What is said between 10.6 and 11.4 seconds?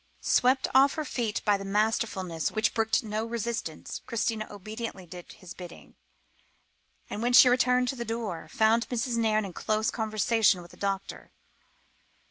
with the doctor.